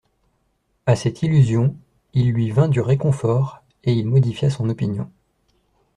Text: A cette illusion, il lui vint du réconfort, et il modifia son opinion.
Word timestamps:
A 0.87 0.95
cette 0.95 1.21
illusion, 1.21 1.75
il 2.15 2.31
lui 2.31 2.49
vint 2.49 2.67
du 2.69 2.81
réconfort, 2.81 3.61
et 3.83 3.93
il 3.93 4.07
modifia 4.07 4.49
son 4.49 4.67
opinion. 4.67 5.11